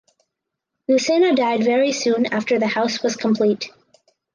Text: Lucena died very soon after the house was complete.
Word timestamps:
Lucena 0.89 1.35
died 1.35 1.63
very 1.63 1.91
soon 1.91 2.25
after 2.33 2.57
the 2.57 2.65
house 2.65 3.03
was 3.03 3.15
complete. 3.15 3.69